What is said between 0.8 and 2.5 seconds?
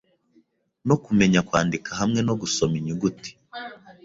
no kumenya kwandika hamwe no